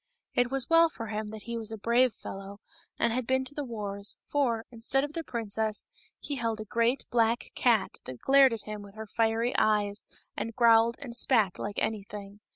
It 0.33 0.49
was 0.49 0.67
well 0.67 0.89
for 0.89 1.09
him 1.09 1.27
that 1.27 1.43
he 1.43 1.59
was 1.59 1.71
a 1.71 1.77
brave 1.77 2.11
fellow 2.11 2.59
and 2.97 3.13
had 3.13 3.27
been 3.27 3.45
to 3.45 3.53
the 3.53 3.63
wars, 3.63 4.17
for, 4.25 4.65
instead 4.71 5.03
of 5.03 5.13
the 5.13 5.23
princess, 5.23 5.85
he 6.17 6.37
held 6.37 6.59
a 6.59 6.65
great 6.65 7.05
black 7.11 7.51
cat 7.53 7.99
that 8.05 8.17
glared 8.19 8.51
at 8.51 8.63
him 8.63 8.81
with 8.81 8.95
her 8.95 9.05
fiery 9.05 9.55
eyes, 9.59 10.01
and 10.35 10.55
growled 10.55 10.95
and 10.97 11.15
spat 11.15 11.59
like 11.59 11.77
anything. 11.77 12.39